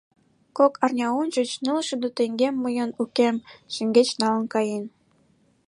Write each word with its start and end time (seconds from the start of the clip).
—Кок 0.57 0.73
арня 0.83 1.07
ончыч 1.21 1.49
ныл 1.63 1.79
шӱдӧ 1.87 2.09
теҥгем 2.17 2.55
мыйын 2.63 2.89
укем 3.01 3.35
шеҥгеч 3.73 4.09
налын 4.21 4.45
каен. 4.53 4.83